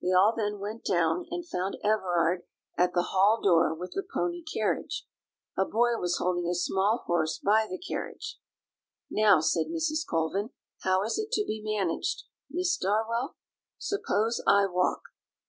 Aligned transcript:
They 0.00 0.12
all 0.12 0.32
then 0.36 0.60
went 0.60 0.84
down, 0.84 1.26
and 1.32 1.44
found 1.44 1.78
Everard 1.82 2.42
at 2.78 2.92
the 2.94 3.08
hall 3.10 3.40
door 3.42 3.74
with 3.74 3.90
the 3.90 4.04
pony 4.04 4.44
carriage. 4.44 5.04
A 5.56 5.64
boy 5.64 5.96
was 5.98 6.18
holding 6.18 6.46
a 6.46 6.54
small 6.54 6.98
horse 7.06 7.40
by 7.40 7.66
the 7.68 7.76
carriage. 7.76 8.38
"Now," 9.10 9.40
said 9.40 9.66
Mrs. 9.66 10.06
Colvin, 10.08 10.50
"how 10.82 11.02
is 11.02 11.18
it 11.18 11.32
to 11.32 11.44
be 11.44 11.60
managed, 11.60 12.22
Miss 12.48 12.76
Darwell? 12.76 13.34
Suppose 13.76 14.40
I 14.46 14.66
walk?" 14.66 15.00